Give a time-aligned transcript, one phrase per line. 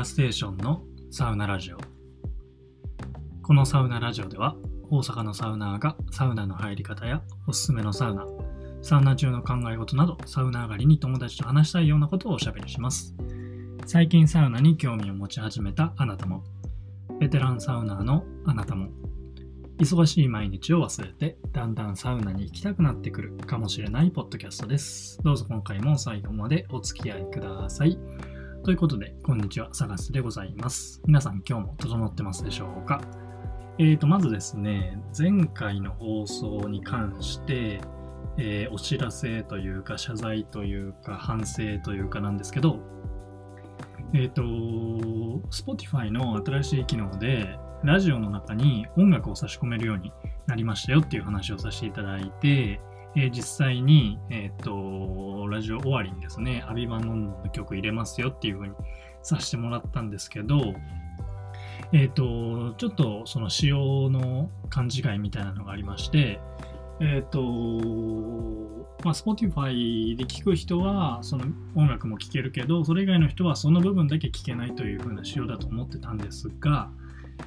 [0.00, 1.76] サガステーションのサウナラジオ。
[3.42, 4.56] このサウナラジオでは
[4.88, 8.24] 大阪のサウナーがサウナの入り方やおすすめのサウナ
[8.80, 13.14] サウナ中の考え事などサウナ上がりに友達と話したいようなことをおしゃべりします。
[13.84, 16.44] 最近サウナに興味を持ち始めたあなたも
[17.20, 18.88] ベテランサウナーのあなたも
[19.76, 25.18] 忙しい毎日を忘れてだんだんサウナに行きたくなってくるかもしれないポッドキャストです。
[25.22, 27.98] どうぞ今回も最後までお付き合いください。
[28.62, 31.00] ということで、こんにちは、サガスでございます。
[31.06, 33.00] 皆さん今日も整ってますでしょうか？
[33.78, 37.80] えーと、まずですね、前回の放送に関して、
[38.36, 42.80] えー、お知らせというか、謝罪というか、反省というかなんですけど、
[44.12, 44.42] えっ、ー、と、
[45.48, 50.12] Spotify の新しい機能で、ラジオの中に音楽を差し込めるように
[50.46, 52.78] なりましたよっていう話をさせていただいて、
[53.16, 58.74] えー、実際に、えっ、と、ラジオ終わりにですね、アビバノンノの曲入れますよっていう風に
[59.22, 60.74] させてもらったんですけど、
[61.92, 66.40] えっ、と、ちょっとその仕様の勘違いみたいなのがありまして、
[67.00, 67.40] えっ、と、
[69.02, 76.90] まあ、Spotify で聴く人はその音楽も聴けるけど、それ以外の人はその部分だけ聴けないという風な仕様だと思ってたんですが、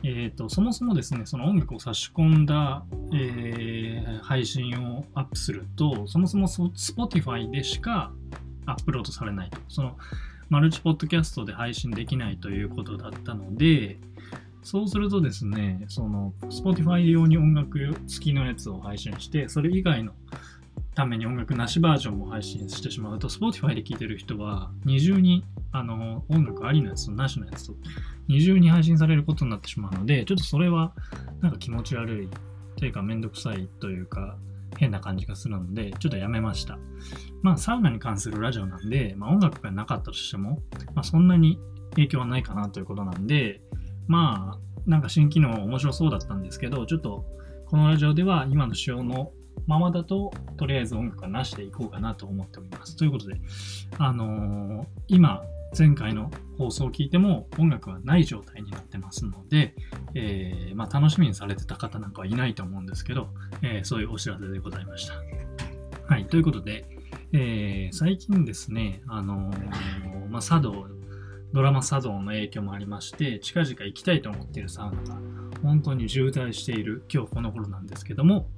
[0.02, 8.12] えーと、そもそもですね、その音楽を差し込んだ、えー、配信をアップすると、そもそも Spotify でしか
[8.66, 9.60] アップロードされないと。
[9.70, 9.98] その
[10.50, 13.98] マルチポッドキャストで配信できないということだったので、
[14.64, 20.14] そうするとですね、その Spotify 用に音楽付きのやつを配信して、それ以外の
[20.96, 27.74] ために音楽なしバージョンも配信してしまうと、Spotify で聴いてる人は二重にあの音楽ありのやつとなしのやつと
[28.28, 30.94] 二重に配信されることになってしまうので、ちょっとそれは
[31.42, 32.30] なんか気持ち悪い
[32.78, 34.38] というかめんどくさいというか
[34.78, 36.78] 変な感じがするので、ちょっとやめました。
[37.42, 40.62] まあサウナに関するラジオなんで、まあ、音楽がなかったとしても、
[40.96, 41.60] まあ、そんなに
[41.92, 43.62] 影響はないかなということなんで、
[44.08, 47.26] まあなんか新機能面白そうだったんですけど、ちょっと
[47.68, 49.32] このラジオでは今の仕様の
[49.68, 52.96] ままだと、とりあえず音楽はなしでいこうかなと思っております。
[52.96, 53.40] ということで、
[53.98, 55.42] あのー、今、
[55.78, 59.74] 前回の放送を聞いても音楽はない状態になってますので、
[60.14, 63.30] えー、まあ、楽しみにされてた方なんかはいないと思うんですけど、
[63.62, 65.14] えー、そういうお知らせでございました。
[66.06, 66.86] はい、ということで、
[67.32, 70.88] えー、最近ですね、あのー、まあ、茶道、
[71.54, 75.20] ドラマ茶道の影響もありまして、近々行きたいと思っているサウナが
[75.62, 78.50] 本当に渋滞している今日この頃なんですけども、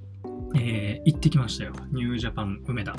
[0.55, 1.73] えー、行ってきましたよ。
[1.91, 2.95] ニュージャパン梅田。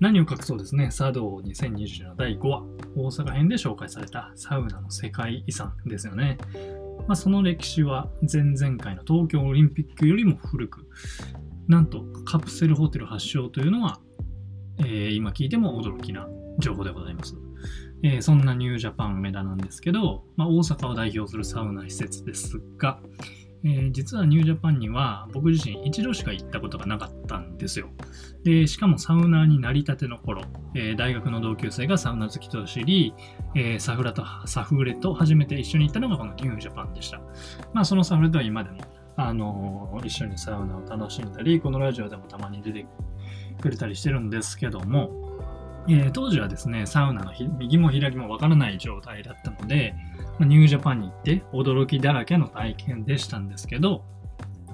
[0.00, 2.62] 何を隠そうですね、茶道2020の第5話、
[2.96, 6.38] 大阪編で紹介されたサウナの世界遺産ですよね。
[7.06, 10.88] まあ、その歴史は前々回の東京オリンピックよりも古く、
[11.68, 14.00] なんとカプセルホテル発祥というのは、
[14.78, 16.26] えー、今聞いても驚きな
[16.58, 17.36] 情報でございます。
[18.02, 23.00] えー、そんなニュージャパン梅田なんですけど、まあ、大阪を代表するサウナ施設ですが、
[23.62, 27.88] えー、実はニュージャパンには僕自身一度しか行ったことがなかったんですよ。
[28.42, 30.42] で、しかもサウナーになりたての頃、
[30.74, 33.14] えー、大学の同級生がサウナ好きと知り、
[33.54, 37.20] えー、サフラと、サフレと初めて一緒に行ったのがこのニュージャパンでした。
[37.74, 38.78] まあそのサフレとは今でも、
[39.16, 42.86] あの一緒にサウナを楽しんだり、このラジオでもたまに出て
[43.60, 45.29] くれたりしてるんですけども、
[45.88, 49.94] えー、当時はですね、サウナの右も左もわからない状態だったので、
[50.38, 54.04] ま、ニュージャパンに行って驚きだらけの体験でしたんですけど、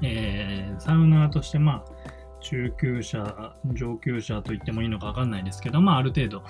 [0.03, 2.07] えー、サウナーとしてまあ、
[2.41, 6.45] 中級者、上級者と言ってもいいのかわかんないですけど、まあ、ある程度、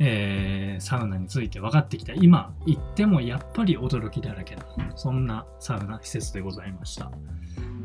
[0.00, 2.14] えー、サウナについて分かってきた。
[2.14, 4.62] 今行ってもやっぱり驚きだらけの
[4.96, 7.10] そんなサウナ施設でございました、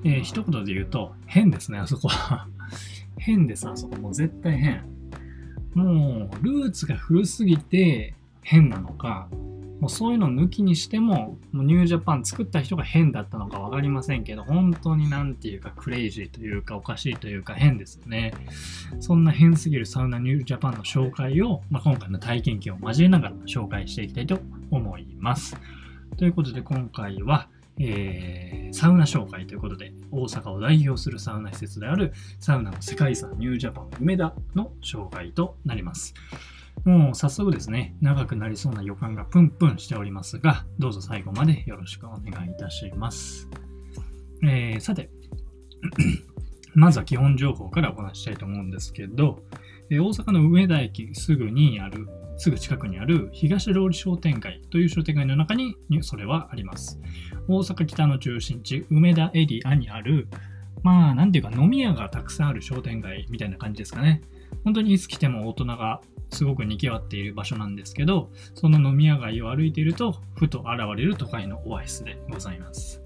[0.03, 2.47] えー、一言で言うと変ですねあそこは。
[3.17, 3.97] 変ですあそこ。
[3.97, 4.92] もう絶対変。
[5.73, 9.27] もう、ルーツが古すぎて変なのか、
[9.83, 18.33] もうそういうの抜きにしても、もうニュージャパン作った人が変だったのか分かりませんけど、本当になんていうかクレイジーというかおかしいというか変ですよね。
[19.01, 24.39] そんな変すぎるサウナニュージャパンの紹介を、まあ、今回の体験記を交えながら紹介していきたいと
[24.71, 25.57] 思います。
[26.15, 27.49] ということで今回は、
[27.79, 36.13] えー、サウナ紹介ということで、大阪を代表するサウナ施設であるサウナの世界遺産ニュージャパン梅田の紹介となります。
[36.85, 43.49] もう早速ですね、長くなりそうな予感がプンプンしておりますが、どうぞ最後までよろしくお願いいたします。
[44.43, 45.09] えー、さて、
[46.75, 49.43] まずは基本情報からお話したいと思うんですけど、
[49.89, 52.07] え大阪の梅田駅すぐにある
[52.37, 56.99] すぐ近くにある東通り商店街という商店街の中にそれはあります。
[57.47, 60.27] 大阪北の中心地、梅田エリアにある、
[60.81, 64.21] まあ、なんていうか飲み屋がたくさんある商店街みたいな感じですかね。
[64.63, 73.01] 本当にいつ来ても大人がすごく賑わっている場所なんですけど、その飲み屋街を歩いていると、ふと現れる都会のオアシスでございます。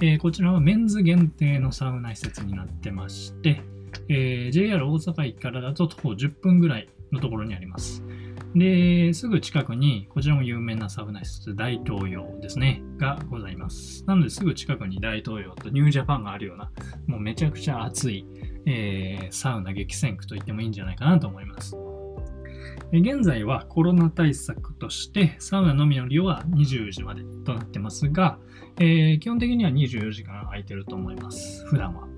[0.00, 3.62] えー、こちらはメンズ限定のサウナ施設になってまして、
[4.08, 8.04] えー、JR 大阪駅からだと徒歩10分ぐらいのところにあります。
[8.54, 14.04] で、すぐ近くに、こちらも有名なサウナ施設、大東洋ですね、がございます。
[14.06, 16.70] なので、すぐ近くに大東洋とニュージャパンがあるような、
[17.06, 18.26] もうめちゃくちゃ熱い、
[18.66, 21.76] えー、サウナ激戦区と言ってもいいんじゃないかなと思います。
[22.90, 28.38] 現在はコロナ対策としてサウナのみの利用は24時までとなってますが、
[28.78, 31.66] えー、基本的には24時間空いてると思います。
[31.66, 32.17] 普段は。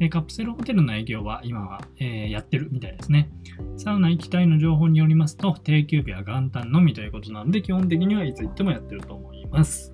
[0.00, 3.30] えカプセルホテルの営業は今は、えー、やってるみたいですね。
[3.76, 9.92] サウナ行きたいの情報によりますと、定休日は元旦のみということなので、基本的にはいつ行ってもやってると思います。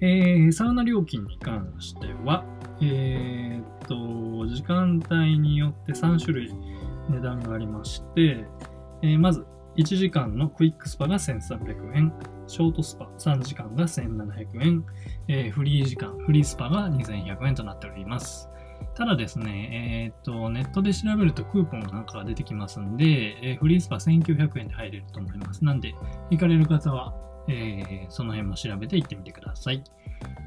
[0.00, 2.44] えー、サウナ料金に関しては、
[2.80, 6.52] えー、っと、時間帯によって3種類
[7.08, 8.44] 値段がありまして、
[9.02, 9.46] え、まず、
[9.76, 12.12] 1時間のクイックスパが1300円、
[12.48, 14.84] ショートスパ3時間が1700円、
[15.28, 18.48] え、フリー時間、フリースパが2100円となっております。
[18.94, 23.04] ただですね、えっ、と、ネットで調べるとクーポンなんかが出てきますんで、
[23.42, 25.64] えー、フリースパ1900円で入れると思います。
[25.64, 25.94] なんで、
[26.30, 27.14] 行かれる方は、
[27.48, 29.82] えー、その辺も調べて行ってみてください。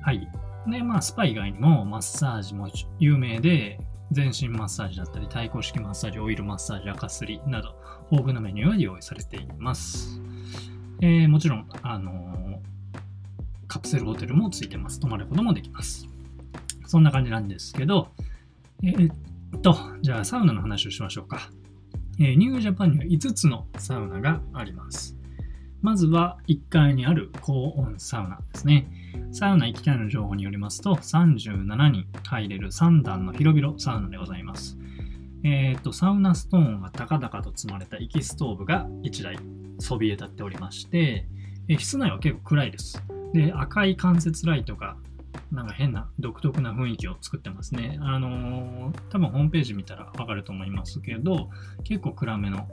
[0.04, 0.28] はい。
[0.68, 2.70] で、まあ、スパ以外にもマッサージも
[3.00, 3.80] 有名で、
[4.12, 7.76] 全身マッサージだったり、タイ古式マッサージ、オイルマッサージ、あかすりなど、
[8.12, 10.22] 豊富なメニューが用意されています。
[11.02, 12.60] えー、もちろん、あのー、
[13.68, 15.00] カプセルホテルもついてます。
[15.00, 16.08] 泊まることもできます。
[16.86, 18.10] そんな感じなんですけど、
[18.86, 19.12] えー、
[19.58, 21.50] っと、じゃあサウナの話をしましょうか。
[22.20, 25.18] えー、ニュージャパンには5つのサウナがあります。
[25.82, 28.88] まずは1階にある高温サウナですね。
[29.32, 34.78] サウナ行きたいの情報によりますと、37人入れる3段の広々サウナでございます。
[35.44, 39.40] えっ、と、サウナストーンが高々と積まれた息ストーブが1台
[39.80, 41.26] そびえ立っておりまして、
[41.68, 43.04] え室内は結構暗いです。
[43.34, 44.96] で、赤い間接ライトが
[45.52, 47.98] なんか変な独特な雰囲気を作ってますね。
[48.02, 51.50] あのー、多分ホームページ見たらわかると思いますけど、
[51.84, 52.68] 結構暗めの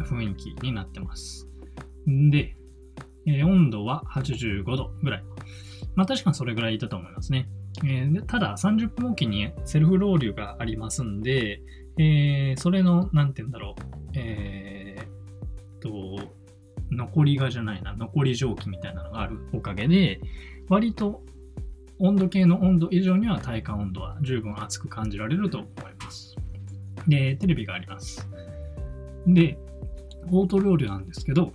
[0.00, 1.48] 雰囲気になってます。
[2.06, 2.56] で、
[3.26, 5.24] えー、温度は85度ぐらい。
[5.94, 7.48] まあ確かにそれぐらいいたと思いますね。
[7.84, 11.60] えー、でただ30分おきにセルフロウリュがありますんで、
[11.98, 13.82] えー、それの、なんて言うんだろう、
[14.14, 16.32] えー、と、
[16.90, 20.20] 残りがじゃないな、残り蒸気みたいなのがあるおかげで、
[20.68, 21.22] 割と
[21.98, 26.36] 温度計の温度以上には体感温度は十分熱く感じられると思います。
[27.06, 28.28] で、テレビがあります。
[29.26, 29.58] で、
[30.30, 31.52] オート料理なんですけど、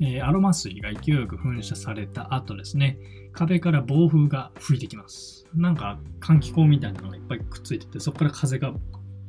[0.00, 2.98] えー、アロマ水が勢いよく噴射された後ですね、
[3.32, 5.46] 壁から暴風が吹いてきます。
[5.54, 8.72] なんか換気口みたいなのがいっぱいくっついてて、そこから風が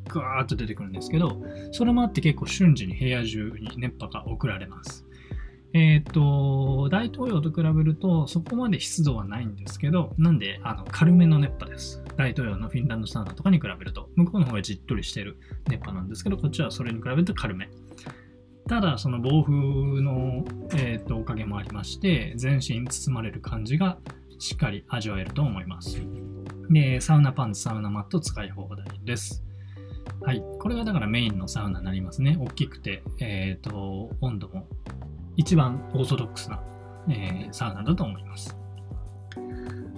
[0.07, 1.41] ガーッと出てくるんですけど、
[1.71, 5.06] それもあって結構瞬時に部屋中に熱波が送られます。
[5.73, 12.03] えっ、ー、と、大統領と比べるとそこまで湿度はないんですけど、なんであの軽めの熱波です。
[12.15, 15.37] 大統領のフィンランドサウナとかに比べると、向こうの方がじっとりしてる
[15.67, 17.69] 熱波なんですけど、こっちはそれに比べると軽め。
[18.67, 19.53] ただ、その暴風
[20.01, 20.43] の、
[20.73, 23.97] えーと、おかげもありまして、全身包まれる感じが
[24.39, 26.01] しっかり味わえると思います。
[26.69, 29.43] で、サウナパンツ、サウナマット使い放題です。
[30.21, 30.43] はい。
[30.59, 32.37] これがだからメインのサウナになりますね。
[32.39, 34.67] 大きくて、えっ、ー、と、温度も
[35.37, 36.61] 一番オーソドックスな、
[37.09, 38.57] えー、サウナだと思います。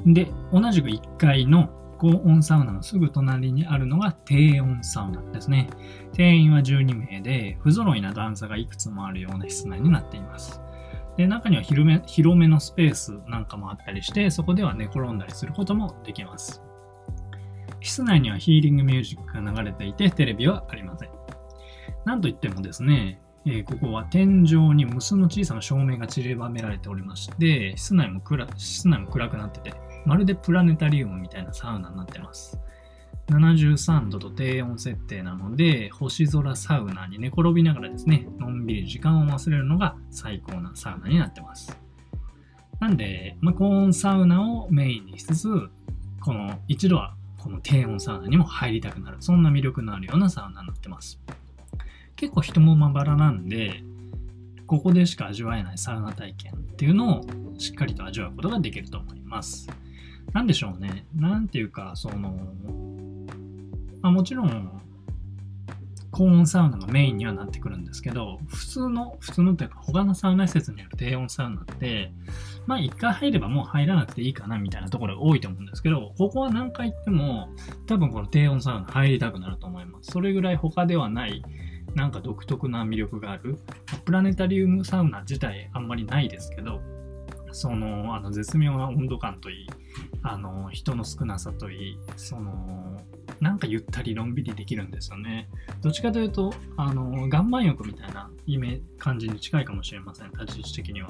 [0.06, 5.70] で、同じく1階の高温サウナのすぐ隣にあるのが低温サウナですね。
[6.14, 10.62] 定員は12名で、不揃いな段差がいくつもあるような室内になっています。
[11.18, 16.62] で中には広め広めのスペースなんかもあったりして、そこでは寝転んだりすることもできます。
[17.82, 21.10] 室内にはヒーリングミュージックが流れていて、テレビはありません。
[22.06, 29.74] なんといってもですね、えー、ここは天井に無数の小さな照明が散りばめられておりまして、室内も暗室内も暗くなってて、
[30.06, 32.60] まるでプラネタリウムみたいなサウナになってます。
[33.28, 41.78] 73度と低温設定なので、星空サウナに寝転びながらですね、のんびり時間を忘れるのが最高なサウナになってます。
[42.80, 45.70] なんで、まあ、高温サウナをメインにしつつ、
[46.22, 51.22] この一度はこの低温サウナにも入りたくなる、そんな魅力のあるようなサウナになってます。
[52.20, 53.82] 結構人もまばらなんで、
[54.68, 57.26] ここでしか味わえないサウナ体験っていうのを
[57.58, 59.70] しっかりと味わうことができると思います。
[60.34, 61.06] なんでしょうね。
[61.16, 62.36] なんていうか、その、
[64.02, 64.82] まあ、もちろん、
[66.12, 72.12] 高温サウナがメインにはなってくるんですけど、普通の、普通のというか他のサウナ施設にある低温サウナって、
[72.68, 77.48] まあ一回入ればもう入らなくていいかなみたいなところが多いと思うんですけど、ここは何回行っても
[77.88, 80.12] 多分この低温サウナ入りたくなると思います。
[80.12, 81.44] それぐらい他ではない
[81.96, 83.58] なんか独特な魅力がある。
[84.06, 86.82] プラネタリウムサウナ自体あんまりないですけど、
[87.52, 89.68] その、あの絶妙な温度感といい、
[90.24, 93.02] あの、人の少なさといい、その、
[93.40, 95.50] なんかゆったりのんびりできるんですよね。
[95.82, 101.10] どっちかというと、あの、岩盤浴みたいなイメ感じに近いかもしれません、立ち位置的には。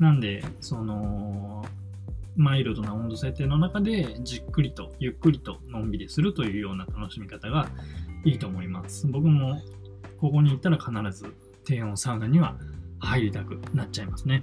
[0.00, 1.64] なんで、その、
[2.36, 7.68] マイルドな温度設定の中でじっくりとゆっくりとのんびりするというような楽しみ方が
[8.24, 9.06] いいと思います。
[9.06, 9.60] 僕も
[10.18, 12.56] ここに行ったら必ず低温サウナには
[12.98, 14.42] 入りたくなっちゃいますね。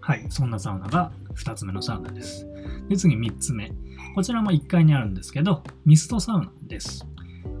[0.00, 2.46] はい、そんなサウナが2つ目のサウナです。
[2.88, 3.72] で、次3つ目。
[4.14, 7.06] こちらも1階にあるんですけど、ミストサウナです。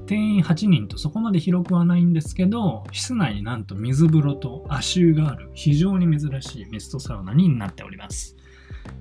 [0.06, 8.36] 定員8人とそこまで広くはないんですけど、室内になんと水風呂と足湯がある非常に珍しいミストサウナになっております。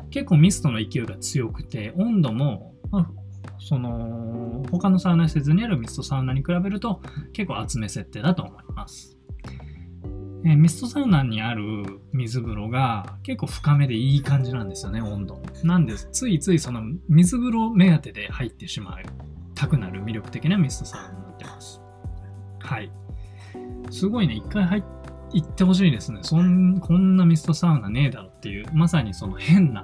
[0.09, 3.09] 結構ミストの勢いが強くて、温度も、まあ、
[3.59, 7.01] その他のサウナ施設にあるミストサウナに比べると
[7.33, 9.17] 結構厚め設定だと思います。
[10.47, 11.63] えミストサウナにある
[12.13, 15.41] 水風呂が結構深めでいい感じなんですよね、温度。
[15.63, 16.07] なんです。
[16.11, 19.03] ついついその水風呂目当てで入ってしまう
[19.55, 21.81] たくなる魅力的なミストサウナになってます。
[22.59, 22.91] はい。
[23.89, 24.83] すごいね、一回入
[25.33, 26.19] 行ってほしいですね。
[26.21, 29.83] そん、こんなミストサウナねえだろっていう、まさにその変な、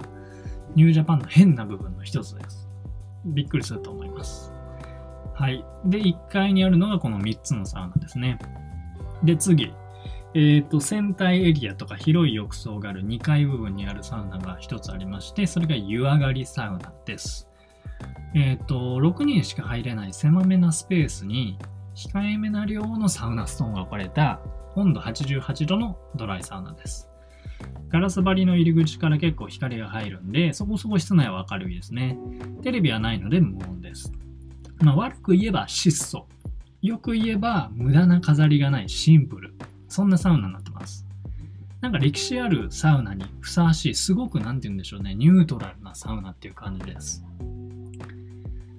[0.75, 2.60] ニュージャパンの変な部分の一つです。
[3.25, 4.51] びっくりすると思います。
[5.33, 5.63] はい。
[5.85, 8.39] で、1階にあるのがこの3つのサウナですね。
[9.23, 9.73] で、次。
[10.33, 17.49] えっ、ー、と、船体エリアとか広い浴槽がある2階部分にあるサウナが1つありまして、それが湯上がりサウナです。
[18.33, 21.57] えっ、ー、と、6人しか入れない狭めなスペースに、
[21.95, 24.39] 控えめな量のサウナストーンが置かれた
[24.75, 27.10] 温度88度のドライサウナです。
[27.89, 32.17] ガラス張りの入り口から結構光が入るんで、そこそこ室内は明るいですね。
[32.63, 34.11] テレビはないので無音です。
[34.79, 36.27] まあ、悪く言えば質素。
[36.81, 39.53] よく言えば無駄な飾りがないシンプル。
[39.87, 41.05] そんなサウナになってます。
[41.81, 47.23] なんか歴史あるサウナにふさわしい、すごく何て言うんでしょうね、ニュートラルなサウナっていう感じです。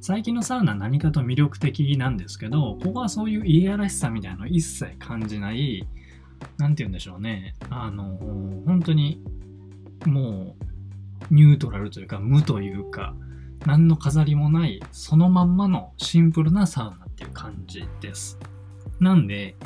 [0.00, 5.86] 最近のサウナ何かと魅力的なんですけど、ここはそういう家らしさみたいなのを一切感じない、
[6.58, 8.18] 何て言うんでしょうね、あの、
[8.66, 9.22] 本当に
[10.06, 10.56] も
[11.30, 13.14] うニュートラルというか無というか、
[13.66, 18.38] 何の飾りもないそのまんまのシンプルなサウナっていう感じです。
[19.00, 19.56] なんで、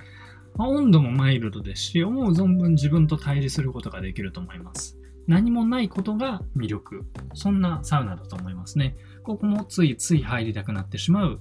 [0.57, 4.99] まあ、温度もマイルドですし、思う存分自分と対峙することができると思います。
[5.27, 7.05] 何もないことが魅力。
[7.35, 8.97] そんなサウナだと思いますね。
[9.23, 11.41] ここもついつい入りたくなってしまう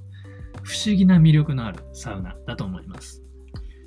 [0.63, 3.24] 不思議な魅力のあるサウナだと思います。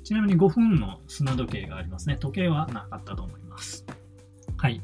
[0.09, 2.17] ちなみに5分の砂時計がありますね。
[2.19, 3.85] 時計はなかったと思います。
[4.57, 4.81] はい。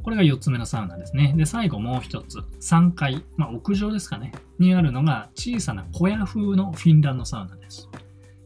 [0.00, 1.34] これが4つ目のサウナですね。
[1.36, 2.38] で、最後もう1つ。
[2.38, 4.30] 3階、まあ、屋上ですかね。
[4.60, 7.88] にあるのが小さな小屋風のフィンランドサウナです。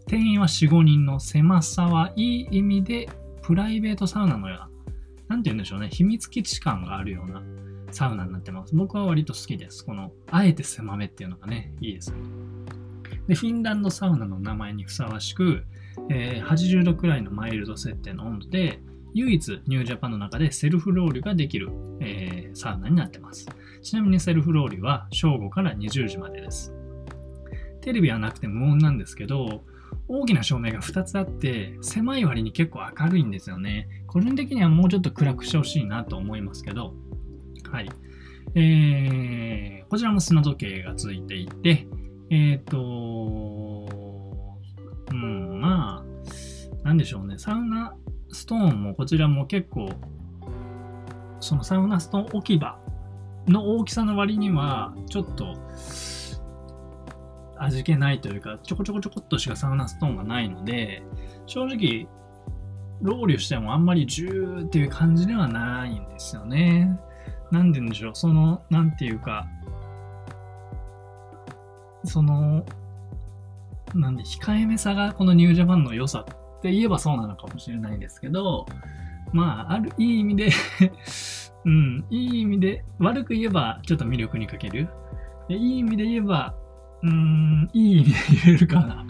[0.06, 3.10] 定員は4、5人の狭さはいい意味で
[3.42, 4.68] プライベートサウナのような
[5.28, 7.42] なんて言うんでしょうね、秘密基地感があるような
[7.90, 8.74] サウナになってます。
[8.74, 9.84] 僕は割と好きです。
[9.84, 12.18] この、あえて狭めっていうのがね、いいですね。
[13.26, 15.66] で、フィンランドサウナの名前にふさわしく、
[16.10, 18.80] え、80度くらいのマイルド設定の温度で、
[19.14, 23.46] 唯一ニュージャパンの中でセルフロールができる、え、サウナになってます。
[23.82, 26.74] ちなみにセルフロールは正午から20時までです。
[27.80, 29.62] テレビはなくて無音なんですけど、
[30.08, 33.88] 大きな照明が2つあって、狭い割に結構明るいんですよね。
[34.06, 36.94] 個人的にはもうちょっと暗くしてほしいなと思いますけど、
[37.70, 37.88] はい。
[38.54, 41.86] えー、こちらも砂時計がついていて、
[42.30, 43.67] えっ、ー、と、
[45.10, 46.04] うん、ま
[46.84, 47.38] あ、なんでしょうね。
[47.38, 47.94] サウナ
[48.30, 49.90] ストーンもこちらも結構、
[51.40, 52.78] そのサウナストーン置き場
[53.46, 55.54] の大きさの割には、ちょっと、
[57.60, 61.02] 味気ないというか、ちょこちょこちょこっとしかサウナストーンがないので、
[61.46, 62.06] 正直、
[63.00, 66.98] ロウリュしてもあんまりジューっていう感じではないんですよね。
[67.50, 69.46] なんでんでしょう、その、なんていうか、
[72.04, 72.64] その、
[73.94, 78.66] なんで、控えめさがこのニュージャパンの良さって言えばそうなのかもしれないんですけど、
[79.32, 80.50] まあ、ある、いい意味で
[81.64, 84.88] うん、いい意味で、悪く言えばちょっと魅力に欠ける。
[85.48, 86.54] いい意味で言えば、
[87.02, 89.06] うーん、いい意味で言えるかな。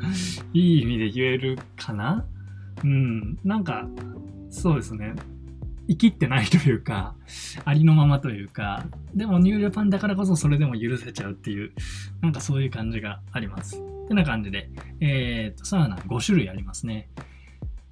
[0.53, 2.25] いい意味で言えるかな
[2.85, 3.89] うん、なんか、
[4.51, 5.15] そうですね。
[5.89, 7.15] 生きってないというか、
[7.65, 11.73] ありのままというか、でもニュージャパンだからこそそれでも許せちゃうっていう、
[12.21, 13.83] なんかそういう感じがあります。
[14.09, 17.11] ってな感じで、えー、と、サウナ5種類ありますね。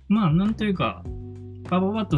[0.09, 1.03] まあ、なんというか、
[1.69, 2.17] バババッと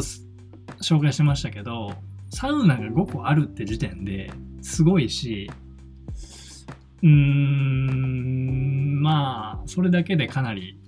[0.81, 1.91] 紹介しましたけど、
[2.29, 5.51] サウナが5個あるって時点ですごいし、
[7.03, 10.79] うーん、まあ、それだけでかなり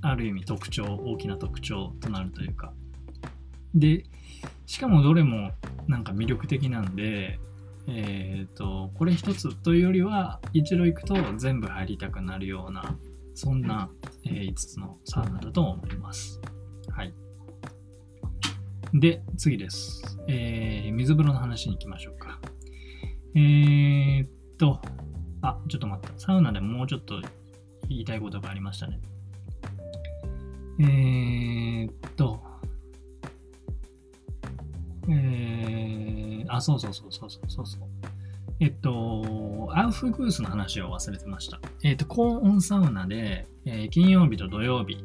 [0.00, 2.72] ある意味特徴、大きな特徴となるというか。
[3.74, 4.04] で、
[4.66, 5.50] しかもどれも
[5.88, 7.40] なんか魅力的なんで、
[7.86, 12.96] えっ、ー、と、これ一つというよりは、一度行くと全部入りたくなるような、
[13.34, 13.90] そんな、
[14.24, 16.40] えー、5つのサウナだと思います。
[16.90, 17.12] はい。
[18.94, 20.18] で、次です。
[20.28, 22.38] えー、水風呂の話に行きましょうか。
[23.34, 24.80] えー、っと、
[25.42, 26.18] あ、ちょっと待った。
[26.18, 27.20] サウナでもうちょっと
[27.88, 29.00] 言いたいことがありましたね。
[30.78, 32.42] えー、っと、
[35.08, 36.13] えー、
[36.48, 37.80] あ、そうそうそうそうそうそう。
[38.60, 41.60] えっと、アウフグースの話を忘れてました。
[41.82, 45.04] えっと、高温サウナで、えー、金曜日と土曜日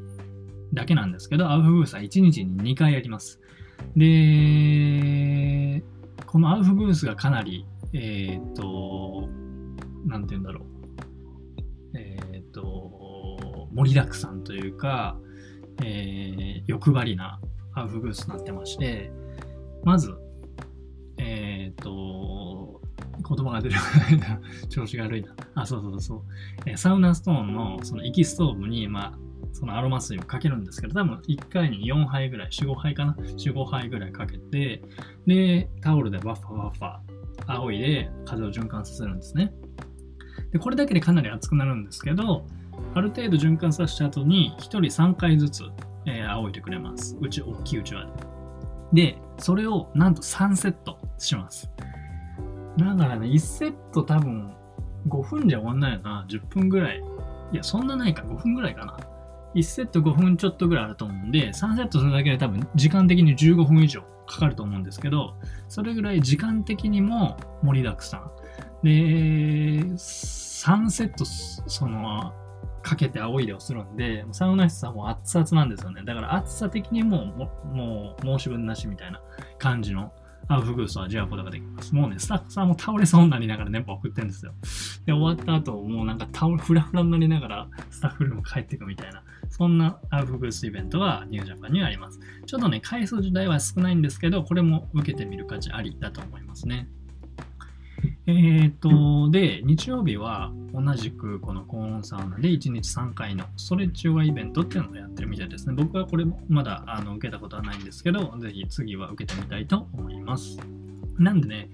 [0.74, 3.40] だけなんですけど、アウフグースは1日に2回やります。
[3.96, 5.84] で、
[6.26, 9.28] このアウフグースがかなり、えっと、
[10.06, 10.64] なんて言うんだろう。
[11.98, 15.18] えっと、盛りだくさんというか、
[15.84, 17.40] えー、欲張りな
[17.74, 19.12] アウフグースになってまして、
[19.84, 20.14] まず、
[21.80, 22.82] えっ、と、
[23.28, 23.76] 言葉が出る
[24.18, 25.34] な 調子が悪いな。
[25.56, 26.22] あ、そうそうそう。
[26.66, 29.14] えー、サウナストーンのその息ストーブに、まあ、
[29.54, 34.82] そのアロマ水をかけるんですけど、多分1回に4杯ぐらい、4、5杯かな ?4、5杯ぐらいかけて、
[35.26, 37.00] で、タオルでバッファバッファ、
[37.48, 39.54] 青いで風を循環させるんですね。
[40.52, 42.46] で、これだけでかなり熱くなるんですけど、
[42.96, 45.64] ある程度循環させた後に、1人3回ずつ、
[46.06, 47.18] えー、仰いでくれます。
[47.20, 48.06] うち、大きいうちわ
[48.92, 49.12] で。
[49.14, 51.70] で、それをなんと3セットします。
[52.78, 54.54] だからね、1セット多分
[55.08, 56.26] 5分じゃ終わんないよな。
[56.30, 57.02] 10分ぐらい。
[57.52, 58.24] いや、そんなないか。
[58.24, 58.98] 5分ぐらいかな。
[59.56, 65.34] 1セット5分ちょっとぐらいあると思うんで、3セットするだけで多分時間的に15分以上かかると思うんですけど、
[65.68, 68.32] それぐらい時間的にも盛りだくさん。
[68.84, 72.34] で、3セット、その、
[72.82, 76.04] かけて青いでをするんで、サウナ室はもう熱々なんですよね。
[76.06, 79.22] だから熱さ的にももう申し分なしみたいな
[79.58, 80.14] 感じの
[80.50, 81.94] アウフグースは味わうことができます。
[81.94, 84.54] もうね、スタッフさんも倒れそうになりながら電波送ってるんですよ。
[85.06, 92.20] で、終わった後、もうなんか倒れ、フラフラになりながらスタッフルーム帰ってくみたいな、そんなアウフグースイベントがニュージャパンにはあります。
[92.48, 96.90] ちょっとね、回数自体は少ないんですけど、これも受けてみる価値ありだと思いますね。
[98.28, 105.74] えー、っと、で、日曜日は同じくこの高温サウナで1日3回のストレッチヨガイベントっていうのをやってるみたいですね。
[105.74, 110.58] 僕はこれもまだあの受けたことはないんですけど、ぜひ次は受けてみたいと思います。
[111.18, 111.70] なんでね、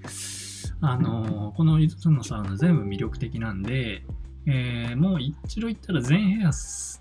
[0.81, 4.03] あのこの5つのサウナ全部魅力的なんで、
[4.47, 6.49] えー、もう一度行ったら全部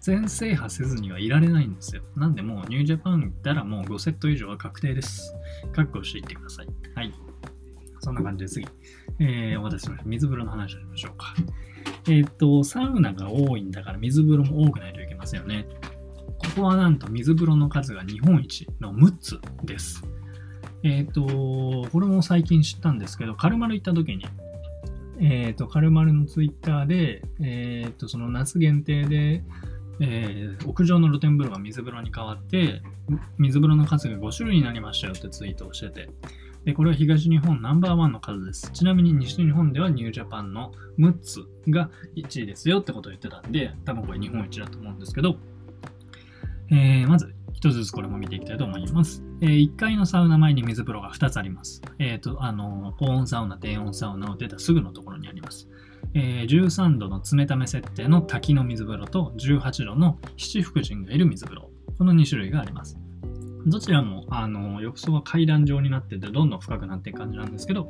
[0.01, 2.03] 全制覇せずにはいられないんですよ。
[2.17, 5.35] なんでもうニュージャパン行ったらもう5セット以上は確定です。
[5.75, 6.69] 覚悟していってください。
[6.95, 7.13] はい。
[8.05, 8.67] そんな感じで次。
[9.19, 10.09] えー、お待たせしました。
[10.09, 11.35] 水風呂の話をしましょうか。
[12.09, 15.67] えっ、と、サウナが多いんだから水風呂も多くないといけませんよね。
[16.39, 20.05] ここはなんと水風呂の数が日本一の6つです。
[20.83, 24.27] えっ、と、これも最近知ったんですけど、カルマル行った時に、
[25.19, 29.45] えっ、と、カルマルのツイッターで、えっ、と、その夏限定で、
[30.01, 32.83] えー、屋上の露天風呂が水風呂に変わって、
[33.39, 36.11] 水風呂の数が5種類になりましたよってツイートをしてて、
[36.65, 38.71] で、これは東日本ナンバーワンの数です。
[38.73, 45.37] ちなみに西日本ではニュージャパンの6つが1位ですよってことを言ってたんで、多分これ日本一だと思うんですけど、
[46.71, 49.23] えー、まず一つずつこれも見ていきたいと思います。
[49.41, 51.83] えー、1階のサウナ前に水風呂が2つあります。
[51.99, 55.69] えっ、ー、と、あの、高温サウナ、低温サウナを出たすぐのところにあります。
[56.15, 61.71] えー、13度の冷ため設定の滝の水風呂と18度の七福神がいる水風呂。
[61.99, 62.99] この2種類があります。
[63.67, 67.89] どちらも、あの、浴槽は階段状になってて、どんどん深くなっていく感じなんですけど、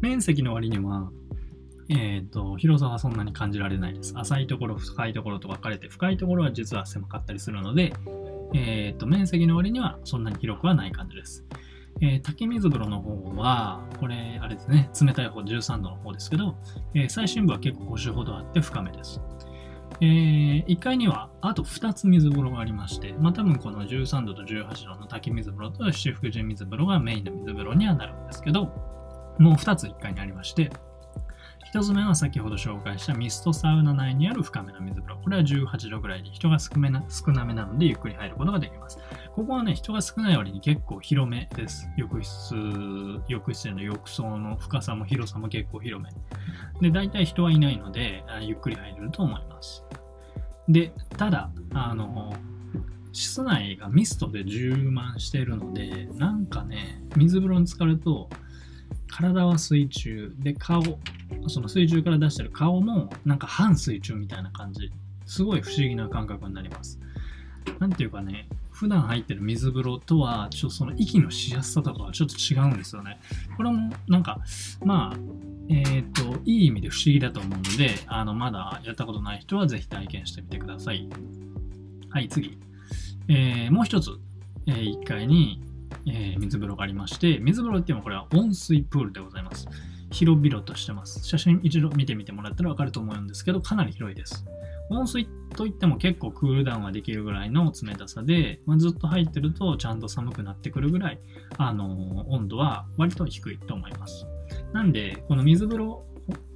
[0.00, 1.10] 面積の割には、
[1.88, 4.12] え、ー、と、広さはそんなに感じられないです。
[4.16, 7.92] 浅いところ、深いところと分かれて、深いところは実は狭かったりするので、
[8.54, 11.44] え、ー、と、面積の割にはそんなに広くはない感じです。
[12.00, 16.56] えー、滝水風呂の方は、これ、あれですね、冷たい方、13度の方ですけど、
[16.94, 19.20] えー、最深部は結構5周ほどあって深めです。
[20.00, 28.64] えー、1階にはあと2つ水風呂がありまして、まあ、多分この13度と18度の滝水風呂と七福神水風呂がメインの水風呂にはなるんですけど、
[29.38, 30.70] もう2つ1階にありまして、
[31.72, 35.20] 1つ目は先ほど紹介したミストサウナ内にある深めの水風呂。
[35.22, 38.98] これは18度ぐらいで人が少めな少なめなのでゆっくり入ることができます。
[39.34, 41.88] ここはね、人が少ない割に結構広めです。
[41.96, 42.54] 浴室、
[43.28, 46.10] 浴室への浴槽の深さも広さも結構広め。
[46.80, 49.84] で、大体人はいないので、ゆっくり入れると思います。
[50.68, 52.34] で、ただ、あの、
[53.12, 58.28] 室内がミストで充満しているので、なんかね、水風呂に浸かると、
[59.12, 60.82] 体は水中で顔
[61.46, 64.90] その水中から出してる顔もなんか半水中みたいな感じ
[65.26, 66.98] すごい不思議な感覚になります。
[67.78, 73.18] なんていうかね、普段入ってる水風呂とは、ちょっとその息のしやすさとかはちょっと違うんですよね。
[73.56, 74.40] これもなんか、
[74.84, 75.18] まあ、
[75.68, 81.08] えっ、ー、と、いい意味で不思議だと思うので、あの、まだやったことない人はぜひ体験してみてください。
[82.10, 82.58] はい、次。
[83.28, 84.10] えー、もう一つ、
[84.66, 85.62] えー、1階に、
[86.06, 89.68] えー、水風呂がありまして、水風呂って言ってもこれは温水プールでございます。
[90.10, 91.26] 広々としてます。
[91.26, 94.44] 写真一度見てみてもらったらわかると思うんですけど、かなり広いです。
[94.90, 101.20] 温水といっても結構クールダウンができるぐらいの冷たさで、まあ、ずっと入ってるとちゃんと寒くなってくるぐらい、
[101.56, 104.26] あの温度は割と低いと思います。
[104.72, 106.04] なんで、この水風呂、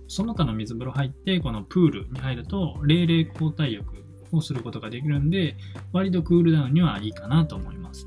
[0.08, 5.56] その他の水風呂入って、このプールに入ると、冷々交代浴をすることができるんで、
[5.92, 8.06] 割とクールダウンにはいいかなと思います。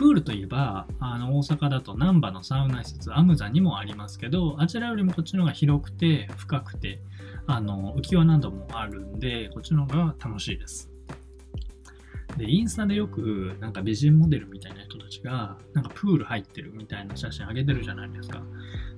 [0.00, 7.02] プールといえば、あの大阪だと難波のサウナ施設、アムザにもありますけど、あちらよりもこっちの方が広くて、深くて、
[7.46, 10.90] あの浮き輪などもあるんで、こっちの方が楽しいです。
[12.38, 18.42] で、インスタでよく、なんか美人モデルみたいな人たちが、なんかプール入ってるみたいな写真あげてるじゃないですか。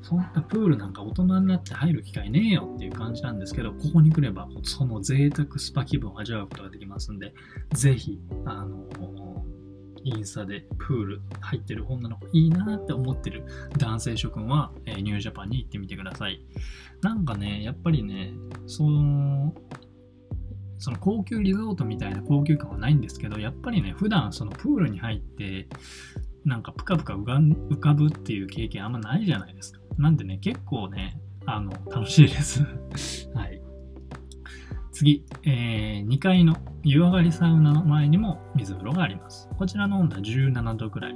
[0.03, 7.35] そんなプールなんか大人になって入る機会ねえよっていう感じなんですけど、ここに来れば、その贅沢スパ気分を味わうことができますんで、
[7.73, 9.32] ぜひ、あの
[10.05, 13.45] インスタでプール入ってる女の子いいなって思ってる
[13.79, 16.45] 男性諸君は、えー、ニュージャパンに行ってみてください。
[17.03, 18.33] なんかね、やっぱりね、
[18.67, 19.55] その、
[20.79, 25.69] その高級リゾートみたいな高級感はないんですけど、やっぱりね、普段そのプールに入って、
[26.45, 29.81] なんかぷかぷか浮かぶっていう経験あんまないじゃないですか。
[29.99, 32.63] なんでね、結構ね、あの、楽しいです
[33.35, 33.52] はい。
[35.03, 39.49] 次、えー、2階の湯上がりサウナの前にも水風呂があります。
[39.59, 41.15] こちらの温度は17度くらい。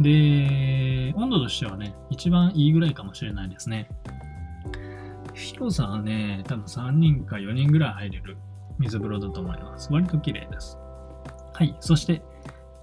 [0.00, 3.90] で、温度としてはね、一番いいぐらいかもしれないですね。
[5.34, 8.38] 広さはね、多分3人か4人ぐらい入れる
[8.78, 9.92] 水風呂だと思います。
[9.92, 10.78] 割と綺麗です。
[11.52, 11.76] はい。
[11.80, 12.22] そして、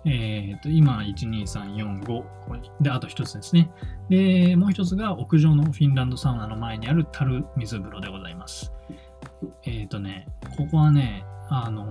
[0.06, 3.72] えっ、と、今、1、2、3、4、5、これで、あと1つですね。
[4.10, 8.72] で、もう1つが屋上のフィンランドサウナの前にある樽水風呂でございます。
[9.64, 10.28] えっ、ー、とね、
[10.58, 11.84] ここはね、あの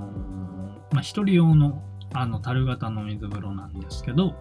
[0.90, 4.34] ー、まあ、一人用の、あの、樽型の水風呂なんですけど、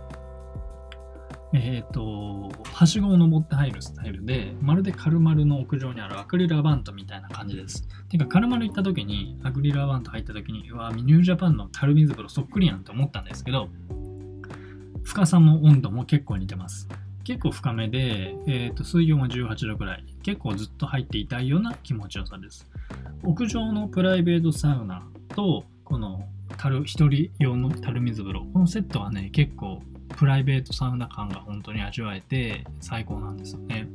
[1.53, 7.87] えっ、ー、と、はしごを登って入るスタイルで、まるでカルマルの屋上にあるアクリルアバントみたいな感じです。
[8.09, 13.69] てか、カルマル行った時に、アクリルアバント入った時に、うわ、ニュージャパンの樽水風呂そっくりやんって思ったんですけど、
[15.03, 16.87] 深さも温度も結構似てます。
[17.31, 20.05] 結構深めで、えーと、水温は18度くらい。
[20.21, 22.69] 結構ずっと入っていたいような気持ちよさです。
[23.23, 28.45] 屋上のプライベートサウナと、この樽、一人用の樽水風呂。
[28.51, 29.81] このセットはね、結構
[30.17, 33.87] プライベートサウナ感が本当に味わえて最高なんですよね。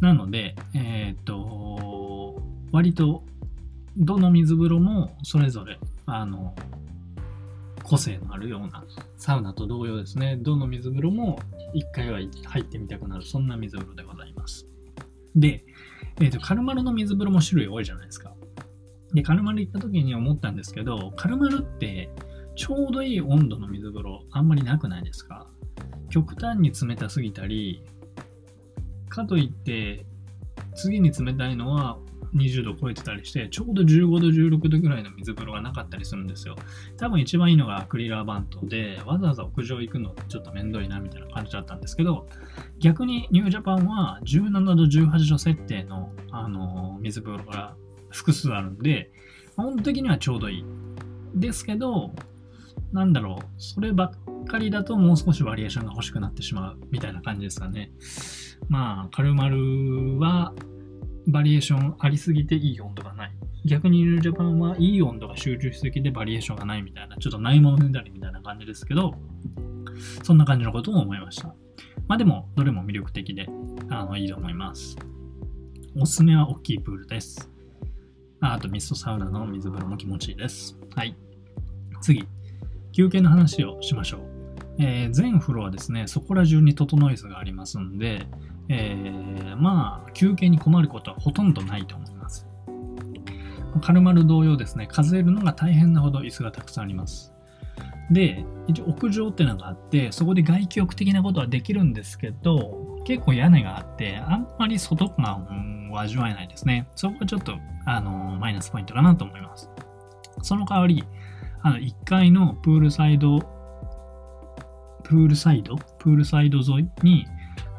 [0.00, 3.22] なので、えっ、ー、と、割と
[3.96, 6.56] どの水風呂もそれぞれ、あの、
[7.88, 8.84] 個性のあるような
[9.16, 10.36] サウナと同様ですね。
[10.36, 11.38] どの水風呂も
[11.72, 14.66] 一回は入ってみたくなる、そんな水風呂でございます。
[15.34, 15.64] で、
[16.20, 18.34] えーと、カルマルの水風呂も種類多いじゃないですか。
[19.14, 22.10] で、カルマル行った時に思ったんですけど、カルマルって
[22.56, 25.46] ちょうどいい温度の水風呂あんまりなくないですか
[26.10, 27.82] 極端に冷たすぎたり、
[29.08, 30.04] かといって
[30.74, 31.98] 次に冷たいのは
[32.34, 36.56] 20度超えてたりして、ちょうど15度、16度ぐらいの水風呂がなかったりするんですよ。
[36.96, 42.28] 多分一番いいのがアクリルアバントで、わざわざ屋上行くのってちょっとめんどいなみたいな感じだったんですけど、
[42.78, 47.76] 逆にニュージャパンは17度、18度設定の、あの水風呂が
[48.10, 49.10] 複数あるんで、
[49.56, 50.64] 本的にはちょうどいい。
[51.34, 52.14] ですけど、
[52.92, 57.92] なんだろう、そればっかりだともう少しバリエーションが欲しくなってしまうみたいな感じですかね。
[58.68, 60.54] まあ、カルマルは
[61.28, 63.32] バリエーションありすぎていい温度がない。
[63.66, 69.14] 逆にニュージャパンはいい温度が集中しすぎてバリエーションがないみたいな、ちょっとないものねだりみたいな感じですけど、
[70.22, 71.54] そんな感じのことを思いました。
[72.06, 73.46] まあでも、どれも魅力的で、
[73.90, 74.96] あの、いいと思います。
[75.96, 77.50] おすすめは大きいプールです。
[78.40, 80.78] ああとミストサウナの水風呂も気持ちいいです。
[80.94, 81.14] はい。
[82.00, 82.24] 次、
[82.92, 84.37] 休憩の話をしましょう。
[84.78, 88.26] えー、全フロアですね、そこら中に整い図がありますんで、
[88.68, 92.46] えー、まあ、休憩に困ることはほとんどないと思います。
[93.82, 97.32] カルマル同様ですね、数えるのが大変なほど椅子がたくさんあります。
[98.10, 106.88] で、一応屋上ってのがあって、そこで外気浴的なことはできるんですけど、結構屋根があって、あんまり外感を味わえないですね。
[106.94, 109.68] そこはちょっと、あのマイナスポイントかなと思います。
[110.42, 111.04] その代わり、
[111.62, 113.40] あの1階のプールサイド、
[115.08, 117.26] プールサイドプールサイド沿いに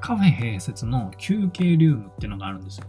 [0.02, 2.88] カフェ併設の休憩ルームっていうのがあるんですよ。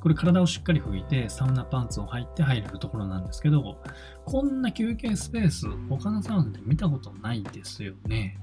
[0.00, 3.78] これ体をしっかり拭いてサウナパンツを履いて入れるところなんですけど、
[4.26, 8.38] こんな休憩スペース、他のサウナで見たことないですよね。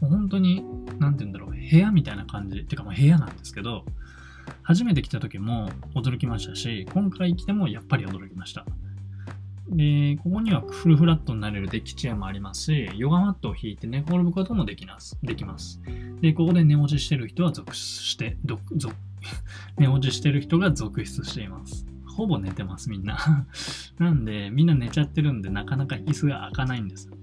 [0.00, 0.64] もう本当に、
[0.98, 2.64] なんて言うんだろう、部屋みたいな感じ。
[2.64, 3.84] てか、まあ部屋なんですけど、
[4.62, 8.66] 初めて来た時も驚きましたし、今回来てもやっぱり驚きました。
[9.70, 15.18] で、ここにはフルフラットになれるデッキチェアもありますし、ヨガマットを引いて寝転ぶこともできます。
[15.22, 15.80] できます。
[16.20, 18.94] で、ここで寝落ちしてる人は続して、ど続
[19.76, 21.86] 寝落ちしてる人が続出しています。
[22.06, 23.46] ほぼ寝てます、みんな。
[23.98, 27.22] なんで、みんな寝ちゃってるんで、なかなか椅子が開かないんですよね。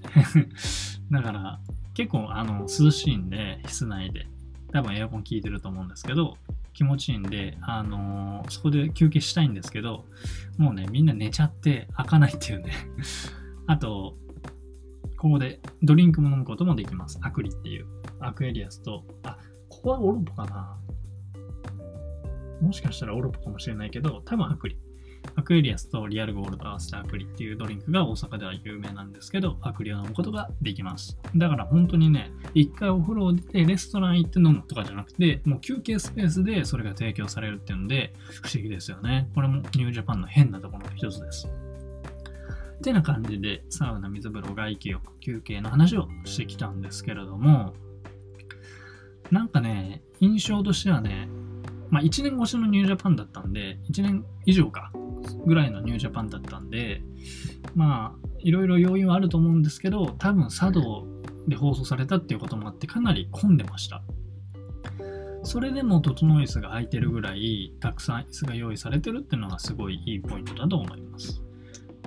[1.12, 1.60] だから、
[1.94, 4.28] 結構、あの、涼しいんで、室内で。
[4.72, 6.38] 多分エアコン効いてると思うんですけど、
[6.76, 10.06] 気持ちいいんで、あのー、そこで休憩したいんですけど、
[10.58, 12.74] もうね、みんな寝ちゃって空かないっていうね。
[13.66, 14.18] あと、
[15.18, 17.18] ここでドリンクも飲むこともできます。
[17.24, 17.88] アクリっていう。
[18.20, 19.38] アクエリアスと、あ、
[19.70, 20.78] ここはオロポかな
[22.62, 24.78] もしかしたらオロポかもしれないけど、多分アクリ。
[25.38, 31.18] アクエリアスとリアルゴールド合わせたアクリっていうドリンクが大阪では有名なんですけど、アクリを飲むことができます。
[31.36, 39.30] だから本当にね、一回お風呂を出てレストラン行って飲むとかじゃなくて、もう休憩スペースでそれが提供されるっていうので、不思議ですよね。
[39.36, 41.48] これもニュージャパンの変なところの一つです。
[42.78, 47.74] ってな感じで、サウナ、水風呂、外気浴、休憩の話をしてきたんですけれども、
[49.32, 51.28] なんかね、印象としてはね、
[51.90, 54.92] まあ1年越しのニュージャパンだったんで、1年以上か、
[55.46, 57.02] ぐらいのニュージャパンだったんで、
[57.76, 61.06] まあ、いろいろ要因はあると思うんですけど、多分茶道
[61.48, 64.04] で放送されたっていうこともあって、かなり混んでました。
[65.44, 71.44] それでも整い椅子が空いてるぐらい、たくさん椅子が用意されてるっていうのがすごいいいポイントだと思います。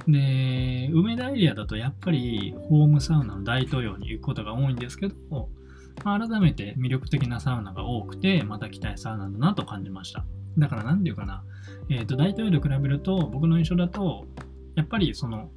[0.08, 5.48] で、梅田エリアだとやっぱりホームサウナの大統領に行くことが多いんですけど、
[6.02, 10.24] 改めて魅力的なサウナが多くて、また来たいサウナだなと感じました。
[10.56, 11.44] だから何て言うかな、
[11.90, 14.26] えっ、ー、と、大統領と比べると、僕の印象だと、
[14.74, 15.50] やっぱりその、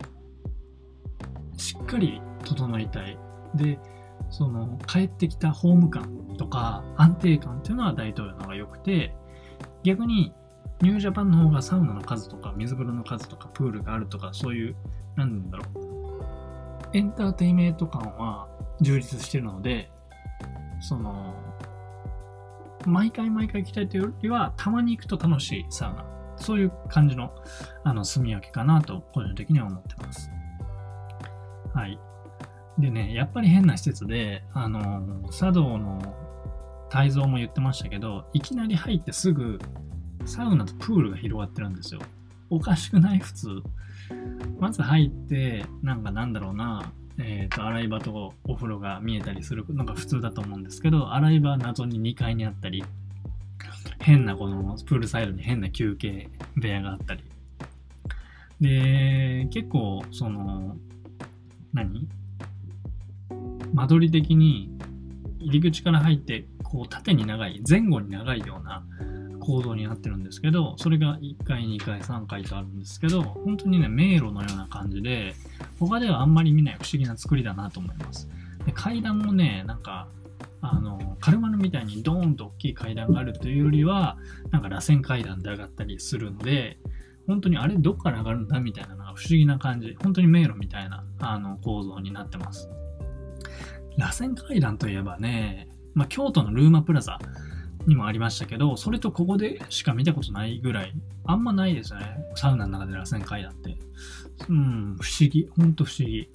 [1.58, 3.18] しっかり整いたい。
[3.56, 3.80] で、
[4.30, 9.14] その、帰ってきたホーム感とか安定感っていうのは大統領の方が良くて、
[9.84, 10.34] 逆に
[10.82, 14.76] ニュージャパンの方がサウナの数とか水風呂の数とかプールがあるとかそういう、
[15.16, 18.48] なんだろう、エンターテイメント感は
[18.80, 19.92] 充実してるので、
[20.80, 21.36] その、
[22.86, 26.06] 毎回毎回行きたいというよりは、たまに行くと楽しいサウナ。
[26.42, 27.34] そういう感じの、
[27.84, 30.30] あの、住み分けかなと、個人的には思ってます。
[31.74, 32.00] はい。
[32.78, 36.02] でね、やっぱり変な施設で、あの、茶道の
[36.90, 39.60] 泰造も言ってましたけど、いきなり入ってすぐ、
[40.26, 42.02] サウナとプールが広がってるんですよ。
[42.50, 43.20] おかしくない？
[43.20, 43.48] 普通。
[44.60, 52.84] まず入って、なんかなんだろうな、えーと、洗い場とお風呂が見えたりするのが普通だと思うんですけど洗い場謎に2階にあったり
[54.00, 57.24] 変なこのプールサイドに変な休憩部屋があったり
[58.60, 60.78] で結構その
[61.74, 62.08] 何？
[63.74, 64.70] 間取り的に
[65.40, 68.84] 入り口から入ってこう縦に長い前後に長いような
[69.40, 75.34] 構造になってるんですけど、それが1階、2階、3階とあるんですけど、本当にね、迷路のような感じで、
[75.80, 78.30] 他ではあんまり見ない不思議な作りだなと思います。
[78.66, 80.08] で階段もね、なんか、
[80.62, 84.18] あの、カルマルみたいにドーンと大きい階段があるというよりは、
[84.52, 86.78] なんか螺旋階段で上がったりするんで、
[87.28, 92.70] 本当にあれどっから上がるんだみたいなのが不思議な感じ、本当に迷路みたいなあの構造になってます。
[93.98, 97.20] 螺旋階段といえばね、まあ、京都のルーマプラザ
[97.88, 100.94] にもありましたけど、それとここでしか見たことないぐらい、
[101.26, 102.06] あんまないですよね。
[102.36, 103.78] サウナの中で螺旋階段って。
[104.50, 105.50] うん、不思議。
[105.56, 106.30] ほんと不思議。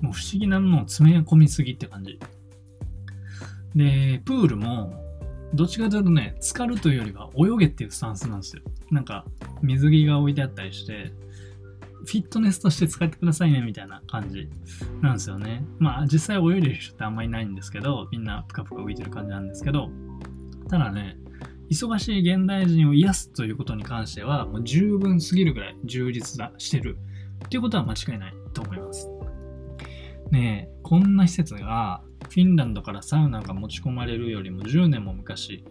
[0.00, 2.18] もう不思議なのを詰め込みすぎって感じ。
[3.74, 4.98] で、プールも、
[5.54, 8.62] どっちかというとね、浸かるというよりは泳げっていうスタンスなんですよ。
[8.90, 9.24] なんか、
[9.62, 11.12] 水着が置いてあったりして、
[12.04, 14.48] フィットネスとして使ってくださいねみたいな感じ
[15.00, 15.64] なんですよね。
[15.78, 19.88] まあ実際泳いでる人ってあんまりいないんですけど、みんなプカプカ浮いてる感じなんですけど、
[20.68, 21.16] ただね、
[21.70, 26.98] 忙しい現代人を癒すということに関しては、もう十分すぎるぐらい充実だしてる
[27.44, 29.08] っていうことは間違いないと思います。
[30.30, 32.02] ねえ、こんな施設が
[32.32, 35.64] フィンランドからサウナが持ち込まれるよりも10年も昔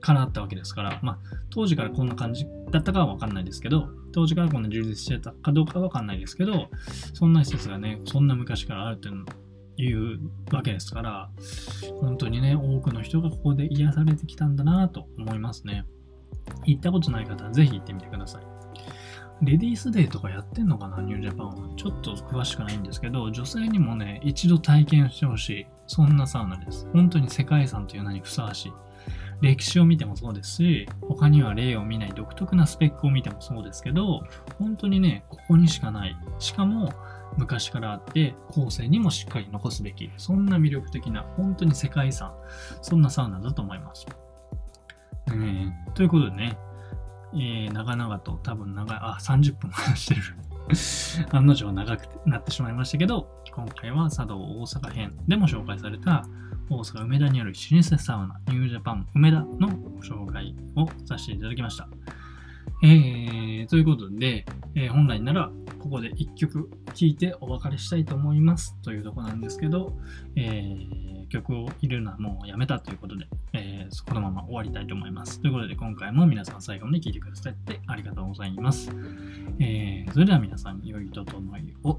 [0.00, 1.18] からあったわけですから、まあ、
[1.50, 6.70] 当時からこんな感じだったかはわかんないですけど、当時からこんな充実してたかどうかはわかんないですけど、
[7.14, 9.24] そんな施設がね、そんな昔からあるっていう
[9.80, 10.18] いう
[10.50, 11.30] わけですから、
[12.00, 15.84] 本当にね、多くの人がここで癒されてきたんだなと思いますね。
[16.64, 18.42] 行ったことない方はぜひ行ってみてください。
[19.40, 21.54] レディースデーとかやってんのかな、ニュージャパンは。
[21.76, 25.66] ちょっと詳しくないんですけど、女性にもね、一度体験してほしい。
[25.88, 26.86] そんなサウナです。
[26.92, 28.72] 本当に世界遺産という名にふさわしい。
[29.40, 34.22] 歴史を見てもそうですし、他には例を見ない独特なスペックを見てもそうですけど、
[34.58, 36.16] 本当にね、ここにしかない。
[36.38, 36.92] しかも、
[37.36, 42.32] 昔からあって後世にもしっかり残すべきそんな魅力的な本当に世界遺産
[42.82, 44.06] そんなサウナだと思います。
[45.28, 46.58] えー、ということでね、
[47.34, 50.22] えー、長々と多分長いあ30分も話してる
[51.36, 56.24] 案の定長くなってしまいましたけど今回は茶道大阪編でも紹介された
[56.70, 61.88] 大阪梅田にある老舗サウナニュージャパン梅田のご紹介をさせていただきました。
[62.84, 69.92] えー、ということで、えー、本来ならここで1曲聴いてお別れしたいと思いますというとこなんですけど、
[70.36, 75.40] えー、曲を入れるのはもうやめたということで、えー、このまま終わりたいと思います。
[75.40, 78.92] ということで今回も皆さん最後まで聴いてくださってありがとうございます。
[79.58, 81.98] えー、それでは皆さん良い整いを